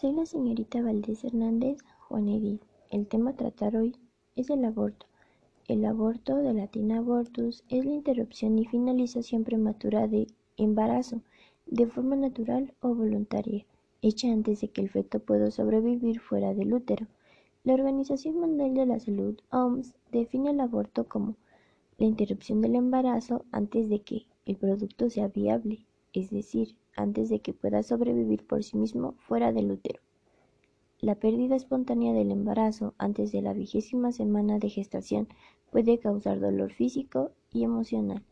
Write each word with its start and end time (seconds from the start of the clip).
Soy 0.00 0.14
la 0.14 0.24
señorita 0.24 0.80
Valdés 0.80 1.24
Hernández 1.24 1.76
Juan 2.08 2.26
Edith. 2.26 2.62
El 2.88 3.06
tema 3.06 3.32
a 3.32 3.36
tratar 3.36 3.76
hoy 3.76 3.94
es 4.34 4.48
el 4.48 4.64
aborto. 4.64 5.04
El 5.68 5.84
aborto, 5.84 6.36
de 6.36 6.54
latín 6.54 6.90
abortus, 6.92 7.64
es 7.68 7.84
la 7.84 7.92
interrupción 7.92 8.58
y 8.58 8.64
finalización 8.64 9.44
prematura 9.44 10.08
de 10.08 10.26
embarazo, 10.56 11.20
de 11.66 11.86
forma 11.86 12.16
natural 12.16 12.72
o 12.80 12.94
voluntaria, 12.94 13.66
hecha 14.00 14.32
antes 14.32 14.62
de 14.62 14.68
que 14.68 14.80
el 14.80 14.88
feto 14.88 15.20
pueda 15.20 15.50
sobrevivir 15.50 16.18
fuera 16.18 16.54
del 16.54 16.72
útero. 16.72 17.06
La 17.62 17.74
Organización 17.74 18.40
Mundial 18.40 18.72
de 18.72 18.86
la 18.86 19.00
Salud, 19.00 19.38
OMS, 19.52 19.92
define 20.10 20.52
el 20.52 20.60
aborto 20.60 21.08
como 21.08 21.36
la 21.98 22.06
interrupción 22.06 22.62
del 22.62 22.74
embarazo 22.74 23.44
antes 23.52 23.90
de 23.90 24.00
que 24.00 24.24
el 24.46 24.56
producto 24.56 25.10
sea 25.10 25.28
viable, 25.28 25.84
es 26.12 26.30
decir, 26.30 26.76
antes 26.96 27.28
de 27.28 27.40
que 27.40 27.52
pueda 27.52 27.82
sobrevivir 27.82 28.46
por 28.46 28.64
sí 28.64 28.76
mismo 28.76 29.14
fuera 29.18 29.52
del 29.52 29.70
útero. 29.70 30.00
La 31.00 31.14
pérdida 31.14 31.56
espontánea 31.56 32.12
del 32.12 32.30
embarazo 32.30 32.94
antes 32.98 33.32
de 33.32 33.40
la 33.40 33.54
vigésima 33.54 34.12
semana 34.12 34.58
de 34.58 34.68
gestación 34.68 35.28
puede 35.70 35.98
causar 35.98 36.40
dolor 36.40 36.72
físico 36.72 37.30
y 37.52 37.64
emocional. 37.64 38.22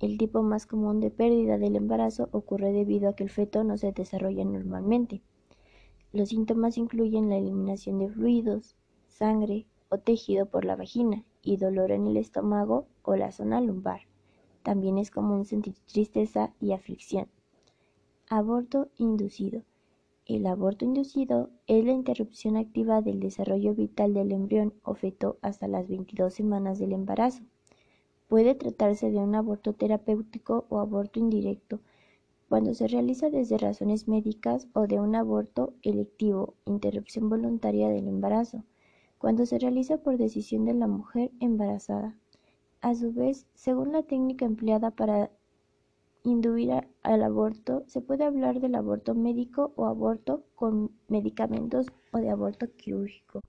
El 0.00 0.18
tipo 0.18 0.42
más 0.42 0.66
común 0.66 1.00
de 1.00 1.10
pérdida 1.10 1.58
del 1.58 1.76
embarazo 1.76 2.28
ocurre 2.32 2.72
debido 2.72 3.08
a 3.08 3.14
que 3.14 3.24
el 3.24 3.30
feto 3.30 3.62
no 3.64 3.76
se 3.78 3.92
desarrolla 3.92 4.44
normalmente. 4.44 5.22
Los 6.12 6.30
síntomas 6.30 6.78
incluyen 6.78 7.28
la 7.28 7.36
eliminación 7.36 7.98
de 7.98 8.08
fluidos, 8.08 8.76
sangre 9.06 9.66
o 9.88 9.98
tejido 9.98 10.46
por 10.46 10.64
la 10.64 10.76
vagina 10.76 11.24
y 11.42 11.56
dolor 11.56 11.90
en 11.92 12.06
el 12.06 12.16
estómago 12.16 12.86
o 13.02 13.16
la 13.16 13.32
zona 13.32 13.60
lumbar. 13.60 14.02
También 14.68 14.98
es 14.98 15.10
común 15.10 15.46
sentir 15.46 15.76
tristeza 15.86 16.52
y 16.60 16.72
aflicción. 16.72 17.28
Aborto 18.28 18.90
inducido. 18.98 19.62
El 20.26 20.46
aborto 20.46 20.84
inducido 20.84 21.48
es 21.66 21.86
la 21.86 21.92
interrupción 21.92 22.58
activa 22.58 23.00
del 23.00 23.18
desarrollo 23.18 23.74
vital 23.74 24.12
del 24.12 24.30
embrión 24.30 24.74
o 24.82 24.92
feto 24.92 25.38
hasta 25.40 25.68
las 25.68 25.88
22 25.88 26.34
semanas 26.34 26.78
del 26.78 26.92
embarazo. 26.92 27.44
Puede 28.28 28.54
tratarse 28.54 29.10
de 29.10 29.16
un 29.16 29.34
aborto 29.36 29.72
terapéutico 29.72 30.66
o 30.68 30.80
aborto 30.80 31.18
indirecto, 31.18 31.80
cuando 32.50 32.74
se 32.74 32.88
realiza 32.88 33.30
desde 33.30 33.56
razones 33.56 34.06
médicas 34.06 34.68
o 34.74 34.86
de 34.86 35.00
un 35.00 35.14
aborto 35.14 35.72
electivo, 35.80 36.56
interrupción 36.66 37.30
voluntaria 37.30 37.88
del 37.88 38.06
embarazo, 38.06 38.64
cuando 39.16 39.46
se 39.46 39.58
realiza 39.58 39.96
por 39.96 40.18
decisión 40.18 40.66
de 40.66 40.74
la 40.74 40.88
mujer 40.88 41.30
embarazada. 41.40 42.18
A 42.80 42.94
su 42.94 43.12
vez, 43.12 43.46
según 43.54 43.92
la 43.92 44.04
técnica 44.04 44.44
empleada 44.44 44.92
para 44.92 45.30
induir 46.22 46.70
al 47.02 47.22
aborto, 47.22 47.82
se 47.86 48.00
puede 48.00 48.24
hablar 48.24 48.60
del 48.60 48.76
aborto 48.76 49.14
médico 49.14 49.72
o 49.74 49.86
aborto 49.86 50.44
con 50.54 50.92
medicamentos 51.08 51.86
o 52.12 52.18
de 52.18 52.30
aborto 52.30 52.70
quirúrgico. 52.76 53.40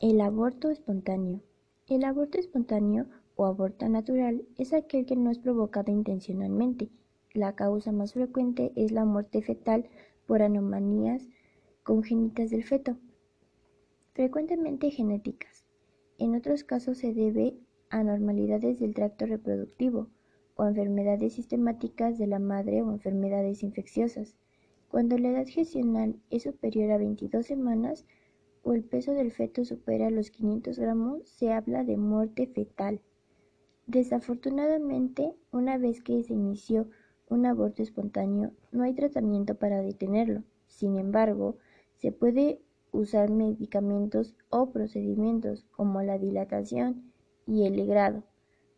El 0.00 0.20
aborto 0.20 0.70
espontáneo. 0.70 1.40
El 1.88 2.04
aborto 2.04 2.38
espontáneo 2.38 3.06
o 3.34 3.46
aborto 3.46 3.88
natural 3.88 4.44
es 4.58 4.72
aquel 4.72 5.06
que 5.06 5.16
no 5.16 5.30
es 5.30 5.38
provocado 5.38 5.90
intencionalmente. 5.90 6.90
La 7.34 7.54
causa 7.54 7.92
más 7.92 8.12
frecuente 8.12 8.72
es 8.76 8.92
la 8.92 9.04
muerte 9.04 9.42
fetal 9.42 9.88
por 10.26 10.42
anomalías 10.42 11.28
congénitas 11.82 12.50
del 12.50 12.64
feto, 12.64 12.96
frecuentemente 14.12 14.90
genéticas. 14.90 15.64
En 16.18 16.34
otros 16.34 16.64
casos 16.64 16.98
se 16.98 17.12
debe 17.12 17.48
a 17.48 17.65
anormalidades 17.90 18.80
del 18.80 18.94
tracto 18.94 19.26
reproductivo, 19.26 20.08
o 20.56 20.64
enfermedades 20.64 21.34
sistemáticas 21.34 22.18
de 22.18 22.26
la 22.26 22.38
madre 22.38 22.82
o 22.82 22.90
enfermedades 22.90 23.62
infecciosas. 23.62 24.36
Cuando 24.88 25.18
la 25.18 25.28
edad 25.28 25.46
gestional 25.46 26.16
es 26.30 26.44
superior 26.44 26.90
a 26.92 26.98
22 26.98 27.44
semanas 27.44 28.06
o 28.62 28.72
el 28.72 28.82
peso 28.82 29.12
del 29.12 29.30
feto 29.30 29.64
supera 29.64 30.10
los 30.10 30.30
500 30.30 30.78
gramos, 30.78 31.28
se 31.28 31.52
habla 31.52 31.84
de 31.84 31.96
muerte 31.96 32.46
fetal. 32.46 33.00
Desafortunadamente, 33.86 35.34
una 35.52 35.76
vez 35.78 36.02
que 36.02 36.22
se 36.22 36.32
inició 36.32 36.88
un 37.28 37.46
aborto 37.46 37.82
espontáneo, 37.82 38.52
no 38.72 38.82
hay 38.84 38.94
tratamiento 38.94 39.56
para 39.56 39.82
detenerlo. 39.82 40.42
Sin 40.66 40.96
embargo, 40.96 41.58
se 41.94 42.12
puede 42.12 42.60
usar 42.92 43.30
medicamentos 43.30 44.34
o 44.48 44.70
procedimientos 44.70 45.66
como 45.70 46.02
la 46.02 46.18
dilatación 46.18 47.12
y 47.46 47.66
el 47.66 47.76
legrado 47.76 48.24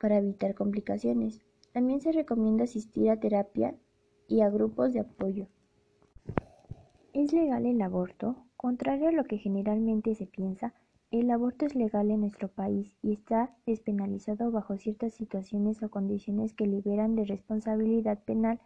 para 0.00 0.18
evitar 0.18 0.54
complicaciones. 0.54 1.40
También 1.72 2.00
se 2.00 2.12
recomienda 2.12 2.64
asistir 2.64 3.10
a 3.10 3.20
terapia 3.20 3.74
y 4.28 4.40
a 4.40 4.50
grupos 4.50 4.92
de 4.92 5.00
apoyo. 5.00 5.46
¿Es 7.12 7.32
legal 7.32 7.66
el 7.66 7.80
aborto? 7.80 8.36
Contrario 8.56 9.08
a 9.08 9.12
lo 9.12 9.24
que 9.24 9.38
generalmente 9.38 10.14
se 10.14 10.26
piensa, 10.26 10.74
el 11.12 11.30
aborto 11.30 11.64
es 11.64 11.74
legal 11.74 12.10
en 12.10 12.20
nuestro 12.20 12.48
país 12.48 12.96
y 13.00 13.12
está 13.12 13.54
despenalizado 13.64 14.50
bajo 14.50 14.76
ciertas 14.76 15.14
situaciones 15.14 15.82
o 15.82 15.88
condiciones 15.88 16.52
que 16.52 16.66
liberan 16.66 17.14
de 17.14 17.24
responsabilidad 17.24 18.24
penal 18.24 18.60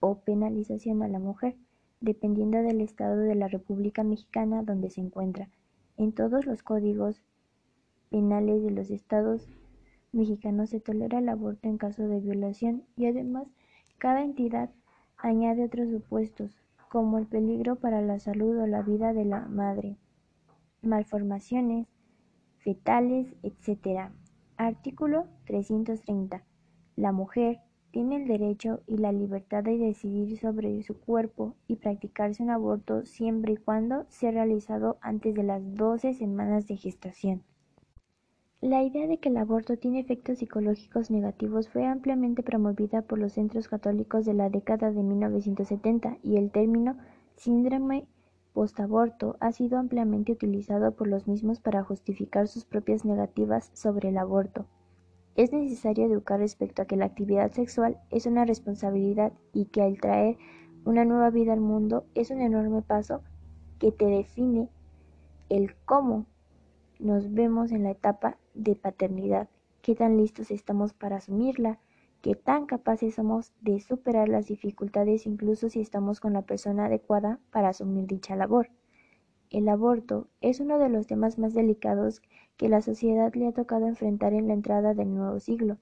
o 0.00 0.20
penalización 0.20 1.02
a 1.02 1.08
la 1.08 1.18
mujer, 1.18 1.54
dependiendo 2.00 2.58
del 2.58 2.80
estado 2.80 3.18
de 3.18 3.34
la 3.34 3.48
República 3.48 4.04
Mexicana 4.04 4.62
donde 4.62 4.90
se 4.90 5.00
encuentra. 5.00 5.50
En 5.96 6.12
todos 6.12 6.46
los 6.46 6.62
códigos 6.62 7.22
penales 8.12 8.62
de 8.62 8.70
los 8.70 8.90
estados 8.90 9.48
mexicano 10.12 10.66
se 10.66 10.78
tolera 10.78 11.18
el 11.18 11.28
aborto 11.30 11.68
en 11.68 11.78
caso 11.78 12.06
de 12.06 12.20
violación 12.20 12.84
y 12.94 13.06
además 13.06 13.48
cada 13.98 14.22
entidad 14.22 14.70
añade 15.16 15.64
otros 15.64 15.88
supuestos, 15.90 16.60
como 16.90 17.18
el 17.18 17.26
peligro 17.26 17.76
para 17.76 18.02
la 18.02 18.18
salud 18.18 18.58
o 18.58 18.66
la 18.66 18.82
vida 18.82 19.14
de 19.14 19.24
la 19.24 19.40
madre, 19.46 19.96
malformaciones 20.82 21.88
fetales, 22.58 23.34
etc. 23.42 24.10
Artículo 24.56 25.26
330. 25.46 26.44
La 26.96 27.12
mujer 27.12 27.60
tiene 27.92 28.16
el 28.16 28.28
derecho 28.28 28.80
y 28.86 28.98
la 28.98 29.12
libertad 29.12 29.64
de 29.64 29.78
decidir 29.78 30.38
sobre 30.38 30.82
su 30.82 30.98
cuerpo 30.98 31.54
y 31.66 31.76
practicarse 31.76 32.42
un 32.42 32.50
aborto 32.50 33.06
siempre 33.06 33.54
y 33.54 33.56
cuando 33.56 34.04
sea 34.08 34.30
realizado 34.30 34.98
antes 35.00 35.34
de 35.34 35.44
las 35.44 35.74
12 35.74 36.14
semanas 36.14 36.66
de 36.66 36.76
gestación. 36.76 37.42
La 38.62 38.84
idea 38.84 39.08
de 39.08 39.18
que 39.18 39.28
el 39.28 39.38
aborto 39.38 39.76
tiene 39.76 39.98
efectos 39.98 40.38
psicológicos 40.38 41.10
negativos 41.10 41.68
fue 41.68 41.84
ampliamente 41.84 42.44
promovida 42.44 43.02
por 43.02 43.18
los 43.18 43.32
centros 43.32 43.66
católicos 43.66 44.24
de 44.24 44.34
la 44.34 44.50
década 44.50 44.92
de 44.92 45.02
1970 45.02 46.18
y 46.22 46.36
el 46.36 46.52
término 46.52 46.96
síndrome 47.34 48.06
postaborto 48.52 49.36
ha 49.40 49.50
sido 49.50 49.78
ampliamente 49.78 50.30
utilizado 50.30 50.92
por 50.92 51.08
los 51.08 51.26
mismos 51.26 51.58
para 51.58 51.82
justificar 51.82 52.46
sus 52.46 52.64
propias 52.64 53.04
negativas 53.04 53.72
sobre 53.74 54.10
el 54.10 54.16
aborto. 54.16 54.66
Es 55.34 55.52
necesario 55.52 56.06
educar 56.06 56.38
respecto 56.38 56.82
a 56.82 56.84
que 56.84 56.96
la 56.96 57.06
actividad 57.06 57.50
sexual 57.50 57.98
es 58.10 58.26
una 58.26 58.44
responsabilidad 58.44 59.32
y 59.52 59.64
que 59.64 59.82
al 59.82 59.98
traer 59.98 60.36
una 60.84 61.04
nueva 61.04 61.30
vida 61.30 61.52
al 61.52 61.60
mundo 61.60 62.04
es 62.14 62.30
un 62.30 62.40
enorme 62.40 62.82
paso 62.82 63.22
que 63.80 63.90
te 63.90 64.06
define 64.06 64.68
el 65.48 65.74
cómo 65.84 66.26
nos 67.02 67.34
vemos 67.34 67.72
en 67.72 67.82
la 67.82 67.90
etapa 67.90 68.38
de 68.54 68.76
paternidad, 68.76 69.48
qué 69.82 69.96
tan 69.96 70.16
listos 70.16 70.52
estamos 70.52 70.92
para 70.92 71.16
asumirla, 71.16 71.80
qué 72.20 72.36
tan 72.36 72.66
capaces 72.66 73.16
somos 73.16 73.52
de 73.60 73.80
superar 73.80 74.28
las 74.28 74.46
dificultades 74.46 75.26
incluso 75.26 75.68
si 75.68 75.80
estamos 75.80 76.20
con 76.20 76.32
la 76.32 76.42
persona 76.42 76.86
adecuada 76.86 77.40
para 77.50 77.70
asumir 77.70 78.06
dicha 78.06 78.36
labor. 78.36 78.70
El 79.50 79.68
aborto 79.68 80.28
es 80.40 80.60
uno 80.60 80.78
de 80.78 80.88
los 80.88 81.08
temas 81.08 81.38
más 81.38 81.54
delicados 81.54 82.22
que 82.56 82.68
la 82.68 82.80
sociedad 82.80 83.34
le 83.34 83.48
ha 83.48 83.52
tocado 83.52 83.88
enfrentar 83.88 84.32
en 84.32 84.46
la 84.46 84.54
entrada 84.54 84.94
del 84.94 85.12
nuevo 85.12 85.40
siglo, 85.40 85.78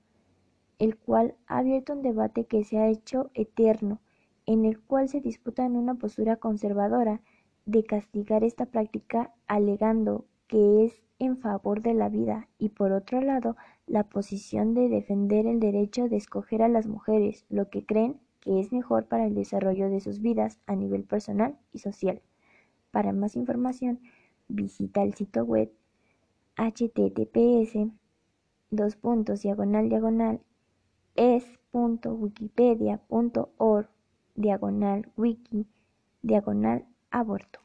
el 0.78 0.96
cual 0.96 1.34
ha 1.46 1.58
abierto 1.58 1.92
un 1.92 2.02
debate 2.02 2.46
que 2.46 2.64
se 2.64 2.78
ha 2.78 2.88
hecho 2.88 3.30
eterno, 3.34 4.00
en 4.46 4.64
el 4.64 4.80
cual 4.80 5.10
se 5.10 5.20
disputan 5.20 5.76
una 5.76 5.96
postura 5.96 6.36
conservadora 6.36 7.20
de 7.66 7.84
castigar 7.84 8.42
esta 8.42 8.64
práctica 8.64 9.34
alegando 9.46 10.24
que 10.50 10.84
es 10.84 11.00
en 11.20 11.38
favor 11.38 11.80
de 11.80 11.94
la 11.94 12.08
vida 12.08 12.48
y 12.58 12.70
por 12.70 12.90
otro 12.90 13.20
lado 13.20 13.56
la 13.86 14.02
posición 14.04 14.74
de 14.74 14.88
defender 14.88 15.46
el 15.46 15.60
derecho 15.60 16.08
de 16.08 16.16
escoger 16.16 16.62
a 16.62 16.68
las 16.68 16.88
mujeres 16.88 17.46
lo 17.48 17.70
que 17.70 17.86
creen 17.86 18.18
que 18.40 18.58
es 18.58 18.72
mejor 18.72 19.06
para 19.06 19.26
el 19.26 19.34
desarrollo 19.34 19.88
de 19.88 20.00
sus 20.00 20.20
vidas 20.20 20.58
a 20.66 20.74
nivel 20.74 21.04
personal 21.04 21.56
y 21.72 21.78
social. 21.78 22.20
Para 22.90 23.12
más 23.12 23.36
información, 23.36 24.00
visita 24.48 25.04
el 25.04 25.14
sitio 25.14 25.44
web 25.44 25.72
https 26.56 27.92
dos 28.70 28.96
puntos 28.96 29.42
diagonal 29.42 29.88
diagonal 29.88 30.40
es.wikipedia.org 31.14 33.88
diagonal 34.34 35.12
wiki 35.16 35.68
diagonal 36.22 36.86
aborto. 37.10 37.60